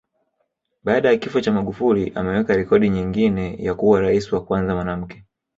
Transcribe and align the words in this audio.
Baada 0.83 1.09
ya 1.11 1.17
kifo 1.17 1.41
cha 1.41 1.51
Magufuli 1.51 2.11
ameweka 2.15 2.55
rekodi 2.55 2.89
nyingine 2.89 3.55
ya 3.63 3.73
kuwa 3.75 4.01
Rais 4.01 4.33
wa 4.33 4.43
kwanza 4.45 4.75
mwanamke 4.75 5.23